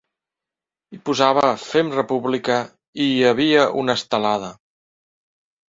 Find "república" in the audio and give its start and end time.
1.97-2.57